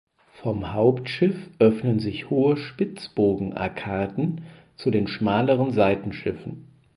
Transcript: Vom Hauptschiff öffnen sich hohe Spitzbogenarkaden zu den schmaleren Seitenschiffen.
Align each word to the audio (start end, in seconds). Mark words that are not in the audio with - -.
Vom 0.41 0.73
Hauptschiff 0.73 1.49
öffnen 1.59 1.99
sich 1.99 2.31
hohe 2.31 2.57
Spitzbogenarkaden 2.57 4.41
zu 4.75 4.89
den 4.89 5.05
schmaleren 5.07 5.73
Seitenschiffen. 5.73 6.65